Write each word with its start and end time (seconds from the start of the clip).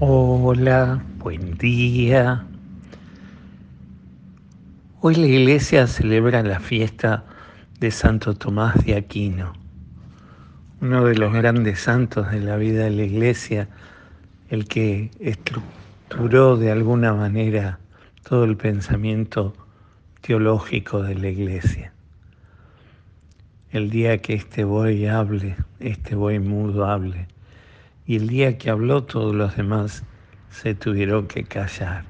Hola, 0.00 1.02
buen 1.18 1.58
día. 1.58 2.46
Hoy 5.00 5.16
la 5.16 5.26
iglesia 5.26 5.88
celebra 5.88 6.44
la 6.44 6.60
fiesta 6.60 7.24
de 7.80 7.90
Santo 7.90 8.34
Tomás 8.34 8.76
de 8.84 8.94
Aquino, 8.94 9.54
uno 10.80 11.04
de 11.04 11.16
los 11.16 11.32
grandes 11.32 11.80
santos 11.80 12.30
de 12.30 12.38
la 12.38 12.56
vida 12.56 12.84
de 12.84 12.92
la 12.92 13.02
iglesia, 13.02 13.68
el 14.50 14.68
que 14.68 15.10
estructuró 15.18 16.56
de 16.56 16.70
alguna 16.70 17.12
manera 17.12 17.80
todo 18.22 18.44
el 18.44 18.56
pensamiento 18.56 19.52
teológico 20.20 21.02
de 21.02 21.16
la 21.16 21.28
iglesia. 21.28 21.92
El 23.72 23.90
día 23.90 24.18
que 24.18 24.34
este 24.34 24.62
buey 24.62 25.08
hable, 25.08 25.56
este 25.80 26.14
buey 26.14 26.38
mudo 26.38 26.86
hable, 26.86 27.26
y 28.08 28.16
el 28.16 28.26
día 28.26 28.56
que 28.56 28.70
habló 28.70 29.04
todos 29.04 29.34
los 29.34 29.54
demás 29.54 30.02
se 30.48 30.74
tuvieron 30.74 31.26
que 31.26 31.44
callar. 31.44 32.04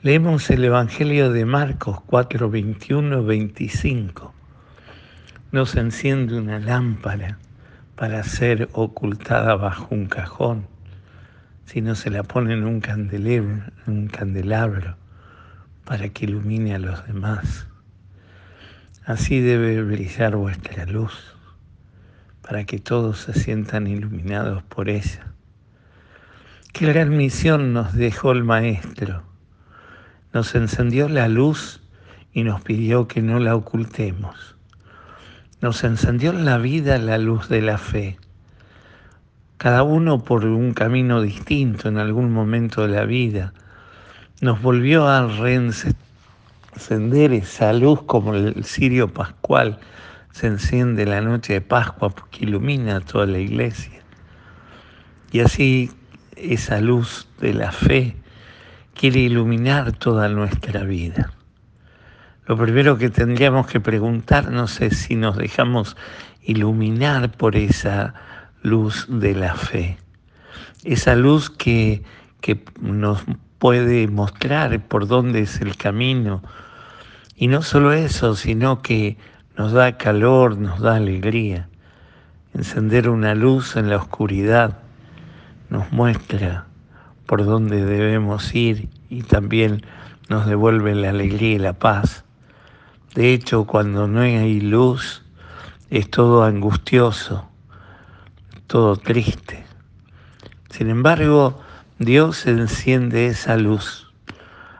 Leemos 0.00 0.48
el 0.48 0.64
Evangelio 0.64 1.30
de 1.30 1.44
Marcos 1.44 2.00
4, 2.06 2.48
21, 2.48 3.24
25. 3.24 4.32
No 5.52 5.66
se 5.66 5.80
enciende 5.80 6.38
una 6.38 6.58
lámpara 6.60 7.38
para 7.94 8.22
ser 8.22 8.70
ocultada 8.72 9.54
bajo 9.54 9.94
un 9.94 10.06
cajón, 10.06 10.66
sino 11.66 11.94
se 11.94 12.08
la 12.08 12.22
pone 12.22 12.54
en 12.54 12.64
un 12.64 12.80
candelabro, 12.80 13.64
un 13.86 14.06
candelabro 14.06 14.96
para 15.84 16.08
que 16.08 16.24
ilumine 16.24 16.74
a 16.74 16.78
los 16.78 17.06
demás. 17.06 17.66
Así 19.04 19.40
debe 19.40 19.82
brillar 19.82 20.36
vuestra 20.36 20.86
luz, 20.86 21.37
para 22.48 22.64
que 22.64 22.78
todos 22.78 23.18
se 23.18 23.34
sientan 23.34 23.86
iluminados 23.86 24.64
por 24.64 24.88
ella. 24.88 25.26
Qué 26.72 26.86
gran 26.86 27.16
misión 27.16 27.74
nos 27.74 27.92
dejó 27.92 28.32
el 28.32 28.42
Maestro 28.42 29.28
nos 30.32 30.54
encendió 30.54 31.08
la 31.08 31.26
luz 31.28 31.80
y 32.32 32.44
nos 32.44 32.60
pidió 32.60 33.08
que 33.08 33.22
no 33.22 33.38
la 33.38 33.56
ocultemos. 33.56 34.56
Nos 35.60 35.82
encendió 35.84 36.30
en 36.30 36.44
la 36.44 36.58
vida 36.58 36.98
la 36.98 37.16
luz 37.18 37.48
de 37.48 37.62
la 37.62 37.78
fe. 37.78 38.18
Cada 39.56 39.82
uno 39.82 40.22
por 40.22 40.44
un 40.44 40.74
camino 40.74 41.22
distinto 41.22 41.88
en 41.88 41.96
algún 41.98 42.30
momento 42.32 42.82
de 42.82 42.88
la 42.88 43.04
vida. 43.06 43.54
Nos 44.40 44.62
volvió 44.62 45.08
a 45.08 45.26
reencender 45.26 45.96
esa 47.32 47.72
luz 47.72 48.02
como 48.02 48.34
el 48.34 48.62
cirio 48.64 49.08
pascual 49.08 49.80
se 50.32 50.46
enciende 50.46 51.06
la 51.06 51.20
noche 51.20 51.54
de 51.54 51.60
Pascua 51.60 52.10
porque 52.10 52.44
ilumina 52.44 53.00
toda 53.00 53.26
la 53.26 53.38
iglesia. 53.38 54.02
Y 55.32 55.40
así 55.40 55.90
esa 56.36 56.80
luz 56.80 57.28
de 57.40 57.54
la 57.54 57.72
fe 57.72 58.16
quiere 58.94 59.20
iluminar 59.20 59.92
toda 59.92 60.28
nuestra 60.28 60.84
vida. 60.84 61.32
Lo 62.46 62.56
primero 62.56 62.96
que 62.96 63.10
tendríamos 63.10 63.66
que 63.66 63.80
preguntarnos 63.80 64.80
es 64.80 64.98
si 64.98 65.16
nos 65.16 65.36
dejamos 65.36 65.96
iluminar 66.42 67.30
por 67.30 67.56
esa 67.56 68.14
luz 68.62 69.06
de 69.08 69.34
la 69.34 69.54
fe, 69.54 69.98
esa 70.82 71.14
luz 71.14 71.50
que, 71.50 72.02
que 72.40 72.64
nos 72.80 73.22
puede 73.58 74.08
mostrar 74.08 74.80
por 74.86 75.06
dónde 75.06 75.40
es 75.40 75.60
el 75.60 75.76
camino. 75.76 76.42
Y 77.36 77.48
no 77.48 77.62
solo 77.62 77.92
eso, 77.92 78.34
sino 78.34 78.82
que 78.82 79.18
nos 79.58 79.72
da 79.72 79.98
calor, 79.98 80.56
nos 80.56 80.78
da 80.78 80.94
alegría. 80.94 81.68
Encender 82.54 83.08
una 83.08 83.34
luz 83.34 83.74
en 83.74 83.90
la 83.90 83.96
oscuridad 83.96 84.78
nos 85.68 85.90
muestra 85.90 86.66
por 87.26 87.44
dónde 87.44 87.84
debemos 87.84 88.54
ir 88.54 88.88
y 89.10 89.22
también 89.22 89.84
nos 90.28 90.46
devuelve 90.46 90.94
la 90.94 91.10
alegría 91.10 91.54
y 91.56 91.58
la 91.58 91.72
paz. 91.72 92.24
De 93.16 93.34
hecho, 93.34 93.64
cuando 93.64 94.06
no 94.06 94.20
hay 94.20 94.60
luz, 94.60 95.24
es 95.90 96.08
todo 96.08 96.44
angustioso, 96.44 97.48
todo 98.68 98.94
triste. 98.94 99.66
Sin 100.70 100.88
embargo, 100.88 101.60
Dios 101.98 102.46
enciende 102.46 103.26
esa 103.26 103.56
luz. 103.56 104.12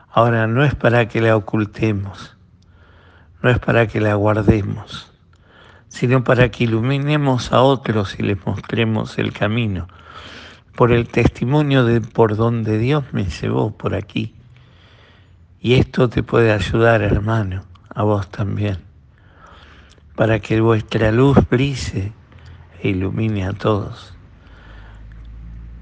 Ahora 0.09 0.47
no 0.47 0.63
es 0.63 0.73
para 0.73 1.09
que 1.09 1.19
la 1.19 1.35
ocultemos, 1.35 2.37
no 3.41 3.49
es 3.49 3.59
para 3.59 3.87
que 3.87 4.01
la 4.01 4.15
guardemos, 4.15 5.11
sino 5.87 6.23
para 6.23 6.49
que 6.49 6.65
iluminemos 6.65 7.51
a 7.51 7.61
otros 7.61 8.19
y 8.19 8.23
les 8.23 8.45
mostremos 8.45 9.17
el 9.17 9.33
camino 9.33 9.87
por 10.75 10.93
el 10.93 11.09
testimonio 11.09 11.83
de 11.83 11.99
por 11.99 12.37
donde 12.37 12.77
Dios 12.77 13.03
me 13.11 13.25
llevó 13.25 13.71
por 13.71 13.95
aquí. 13.95 14.33
Y 15.59 15.73
esto 15.73 16.07
te 16.07 16.23
puede 16.23 16.53
ayudar, 16.53 17.01
hermano, 17.01 17.63
a 17.93 18.03
vos 18.03 18.29
también, 18.29 18.77
para 20.15 20.39
que 20.39 20.61
vuestra 20.61 21.11
luz 21.11 21.37
brille 21.49 22.13
e 22.81 22.89
ilumine 22.89 23.45
a 23.45 23.51
todos. 23.51 24.13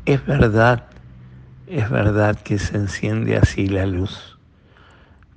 Es 0.05 0.25
verdad, 0.25 0.85
es 1.67 1.89
verdad 1.91 2.39
que 2.41 2.57
se 2.57 2.77
enciende 2.77 3.37
así 3.37 3.67
la 3.67 3.85
luz, 3.85 4.36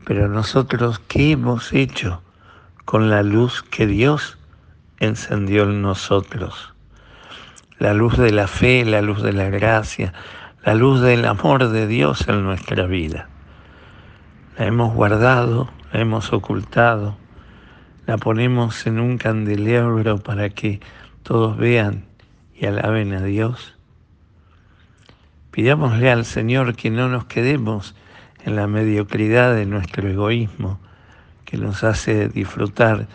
pero 0.05 0.29
nosotros, 0.29 1.01
¿qué 1.09 1.33
hemos 1.33 1.73
hecho 1.73 2.23
con 2.85 3.11
la 3.11 3.23
luz 3.23 3.63
que 3.63 3.87
Dios 3.87 4.39
encendió 4.99 5.65
en 5.65 5.83
nosotros? 5.83 6.75
la 7.81 7.95
luz 7.95 8.19
de 8.19 8.31
la 8.31 8.47
fe, 8.47 8.85
la 8.85 9.01
luz 9.01 9.23
de 9.23 9.33
la 9.33 9.49
gracia, 9.49 10.13
la 10.63 10.75
luz 10.75 11.01
del 11.01 11.25
amor 11.25 11.71
de 11.71 11.87
Dios 11.87 12.29
en 12.29 12.45
nuestra 12.45 12.85
vida. 12.85 13.31
La 14.59 14.67
hemos 14.67 14.93
guardado, 14.93 15.71
la 15.91 16.01
hemos 16.01 16.31
ocultado, 16.35 17.17
la 18.07 18.19
ponemos 18.19 18.87
en 18.87 19.01
un 19.01 19.17
candelabro 19.17 20.19
para 20.19 20.51
que 20.51 20.81
todos 21.23 21.57
vean 21.57 22.05
y 22.55 22.67
alaben 22.67 23.15
a 23.15 23.23
Dios. 23.23 23.75
Pidámosle 25.51 26.11
al 26.11 26.27
Señor 26.27 26.77
que 26.77 26.91
no 26.91 27.09
nos 27.09 27.25
quedemos 27.25 27.95
en 28.45 28.57
la 28.57 28.67
mediocridad 28.67 29.55
de 29.55 29.67
nuestro 29.67 30.09
egoísmo, 30.09 30.81
que 31.45 31.57
nos 31.57 31.85
hace 31.85 32.29
disfrutar 32.29 33.09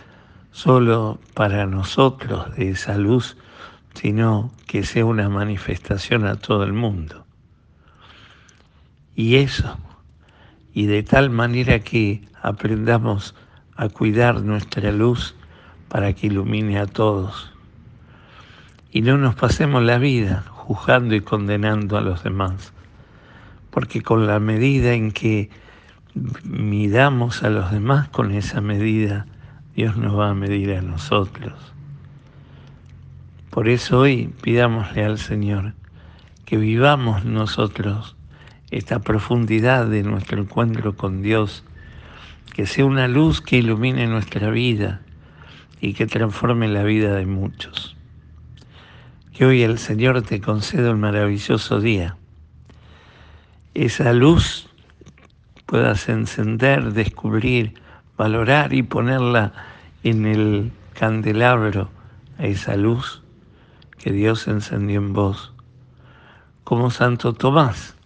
solo 0.52 1.20
para 1.34 1.66
nosotros 1.66 2.56
de 2.56 2.72
esa 2.72 2.98
luz 2.98 3.38
sino 3.96 4.52
que 4.68 4.84
sea 4.84 5.06
una 5.06 5.30
manifestación 5.30 6.26
a 6.28 6.36
todo 6.36 6.64
el 6.64 6.74
mundo. 6.74 7.26
Y 9.16 9.38
eso, 9.38 9.78
y 10.74 10.86
de 10.86 11.02
tal 11.04 11.30
manera 11.30 11.80
que 11.80 12.28
aprendamos 12.42 13.34
a 13.76 13.90
cuidar 13.90 14.42
nuestra 14.42 14.92
luz 14.92 15.36
para 15.88 16.14
que 16.14 16.28
ilumine 16.28 16.78
a 16.78 16.86
todos. 16.86 17.52
Y 18.92 19.02
no 19.02 19.18
nos 19.18 19.36
pasemos 19.36 19.82
la 19.84 19.98
vida 19.98 20.44
juzgando 20.50 21.16
y 21.16 21.22
condenando 21.22 21.98
a 21.98 22.02
los 22.02 22.24
demás, 22.24 22.74
porque 23.76 24.02
con 24.02 24.26
la 24.26 24.40
medida 24.40 24.94
en 24.94 25.12
que 25.12 25.50
midamos 26.46 27.44
a 27.44 27.50
los 27.50 27.72
demás, 27.72 28.08
con 28.08 28.32
esa 28.32 28.62
medida 28.62 29.26
Dios 29.76 29.98
nos 29.98 30.18
va 30.18 30.30
a 30.30 30.34
medir 30.34 30.74
a 30.76 30.82
nosotros. 30.82 31.54
Por 33.50 33.68
eso 33.68 34.00
hoy 34.00 34.34
pidámosle 34.42 35.04
al 35.04 35.18
Señor 35.18 35.74
que 36.46 36.56
vivamos 36.56 37.26
nosotros 37.26 38.16
esta 38.72 39.00
profundidad 39.00 39.88
de 39.88 40.04
nuestro 40.04 40.42
encuentro 40.42 40.96
con 40.96 41.22
Dios, 41.22 41.66
que 42.54 42.68
sea 42.68 42.86
una 42.86 43.10
luz 43.10 43.42
que 43.42 43.58
ilumine 43.58 44.08
nuestra 44.08 44.52
vida 44.52 45.02
y 45.82 45.96
que 45.96 46.08
transforme 46.08 46.70
la 46.70 46.84
vida 46.84 47.14
de 47.14 47.26
muchos. 47.26 47.98
Que 49.34 49.46
hoy 49.46 49.64
el 49.64 49.80
Señor 49.80 50.22
te 50.22 50.40
conceda 50.40 50.92
un 50.92 51.02
maravilloso 51.02 51.82
día. 51.82 52.16
Esa 53.76 54.14
luz 54.14 54.70
puedas 55.66 56.08
encender, 56.08 56.94
descubrir, 56.94 57.74
valorar 58.18 58.72
y 58.72 58.84
ponerla 58.84 59.52
en 60.02 60.26
el 60.26 60.72
candelabro 60.94 61.90
esa 62.40 62.78
luz 62.78 63.22
que 63.98 64.14
Dios 64.14 64.48
encendió 64.48 65.00
en 65.00 65.12
vos, 65.12 65.54
como 66.64 66.90
Santo 66.90 67.34
Tomás. 67.34 67.98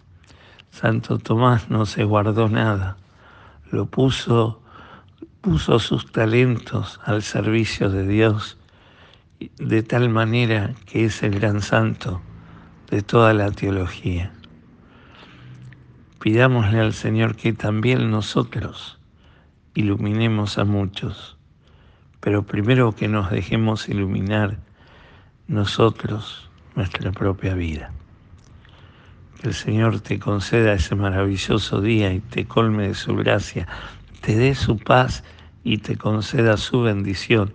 Santo 0.72 1.18
Tomás 1.18 1.70
no 1.70 1.86
se 1.86 2.02
guardó 2.02 2.48
nada, 2.48 2.96
lo 3.70 3.86
puso, 3.86 4.60
puso 5.40 5.78
sus 5.78 6.10
talentos 6.10 6.98
al 7.04 7.22
servicio 7.22 7.90
de 7.90 8.08
Dios 8.08 8.58
de 9.58 9.84
tal 9.84 10.08
manera 10.08 10.74
que 10.86 11.04
es 11.04 11.22
el 11.22 11.38
gran 11.38 11.62
santo 11.62 12.20
de 12.90 13.02
toda 13.02 13.32
la 13.34 13.52
teología. 13.52 14.32
Pidámosle 16.20 16.80
al 16.80 16.92
Señor 16.92 17.34
que 17.34 17.54
también 17.54 18.10
nosotros 18.10 18.98
iluminemos 19.74 20.58
a 20.58 20.64
muchos, 20.66 21.38
pero 22.20 22.44
primero 22.44 22.94
que 22.94 23.08
nos 23.08 23.30
dejemos 23.30 23.88
iluminar 23.88 24.58
nosotros 25.48 26.50
nuestra 26.76 27.10
propia 27.12 27.54
vida. 27.54 27.92
Que 29.40 29.48
el 29.48 29.54
Señor 29.54 30.00
te 30.00 30.18
conceda 30.18 30.74
ese 30.74 30.94
maravilloso 30.94 31.80
día 31.80 32.12
y 32.12 32.20
te 32.20 32.44
colme 32.44 32.88
de 32.88 32.94
su 32.94 33.16
gracia, 33.16 33.66
te 34.20 34.36
dé 34.36 34.54
su 34.54 34.76
paz 34.76 35.24
y 35.64 35.78
te 35.78 35.96
conceda 35.96 36.58
su 36.58 36.82
bendición, 36.82 37.54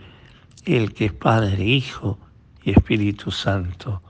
el 0.65 0.91
que 0.95 1.05
es 1.05 1.13
Padre, 1.13 1.63
Hijo 1.63 2.17
y 2.63 2.71
Espíritu 2.71 3.29
Santo. 3.29 4.01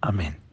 Amén. 0.00 0.47